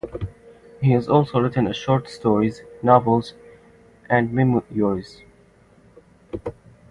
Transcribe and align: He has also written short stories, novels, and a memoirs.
He 0.81 0.93
has 0.93 1.07
also 1.07 1.39
written 1.39 1.71
short 1.73 2.09
stories, 2.09 2.63
novels, 2.81 3.35
and 4.09 4.31
a 4.31 4.33
memoirs. 4.33 5.21